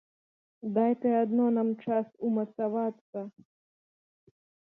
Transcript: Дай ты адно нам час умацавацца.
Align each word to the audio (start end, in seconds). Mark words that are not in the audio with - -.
Дай 0.77 0.95
ты 1.03 1.09
адно 1.23 1.45
нам 1.57 1.69
час 1.83 2.07
умацавацца. 2.31 3.19